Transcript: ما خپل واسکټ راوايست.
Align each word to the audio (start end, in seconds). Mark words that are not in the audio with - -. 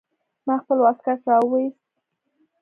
ما 0.45 0.55
خپل 0.61 0.77
واسکټ 0.83 1.19
راوايست. 1.29 1.83